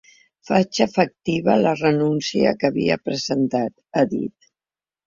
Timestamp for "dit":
4.19-4.55